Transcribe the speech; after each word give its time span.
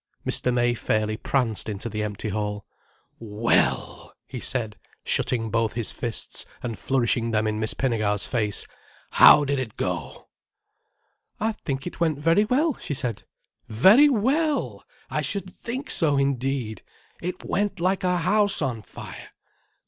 Mr. 0.25 0.51
May 0.51 0.73
fairly 0.73 1.15
pranced 1.15 1.69
into 1.69 1.87
the 1.87 2.01
empty 2.01 2.29
hall. 2.29 2.65
"Well!" 3.19 4.15
he 4.25 4.39
said, 4.39 4.79
shutting 5.05 5.51
both 5.51 5.73
his 5.73 5.91
fists 5.91 6.43
and 6.63 6.79
flourishing 6.79 7.29
them 7.29 7.45
in 7.47 7.59
Miss 7.59 7.75
Pinnegar's 7.75 8.25
face. 8.25 8.65
"How 9.11 9.45
did 9.45 9.59
it 9.59 9.77
go?" 9.77 10.27
"I 11.39 11.51
think 11.51 11.85
it 11.85 11.99
went 11.99 12.17
very 12.17 12.45
well," 12.45 12.73
she 12.79 12.95
said. 12.95 13.25
"Very 13.69 14.09
well! 14.09 14.83
I 15.11 15.21
should 15.21 15.55
think 15.59 15.91
so, 15.91 16.17
indeed. 16.17 16.81
It 17.21 17.43
went 17.43 17.79
like 17.79 18.03
a 18.03 18.17
house 18.17 18.59
on 18.59 18.81
fire. 18.81 19.29